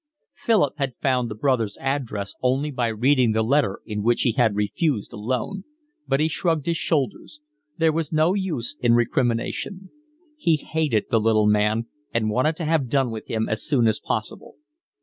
Philip 0.33 0.73
had 0.79 0.95
found 0.99 1.29
the 1.29 1.35
brother's 1.35 1.77
address 1.79 2.33
only 2.41 2.71
by 2.71 2.87
reading 2.87 3.33
the 3.33 3.43
letter 3.43 3.81
in 3.85 4.01
which 4.01 4.23
he 4.23 4.35
refused 4.51 5.13
a 5.13 5.17
loan; 5.17 5.63
but 6.07 6.19
he 6.19 6.27
shrugged 6.27 6.65
his 6.65 6.77
shoulders: 6.77 7.39
there 7.77 7.93
was 7.93 8.11
no 8.11 8.33
use 8.33 8.75
in 8.79 8.95
recrimination. 8.95 9.91
He 10.37 10.55
hated 10.55 11.05
the 11.11 11.19
little 11.19 11.45
man 11.45 11.85
and 12.11 12.31
wanted 12.31 12.55
to 12.55 12.65
have 12.65 12.89
done 12.89 13.11
with 13.11 13.27
him 13.27 13.47
as 13.47 13.61
soon 13.61 13.85
as 13.87 13.99
possible. 13.99 14.55